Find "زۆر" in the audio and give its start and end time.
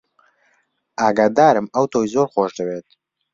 2.13-2.27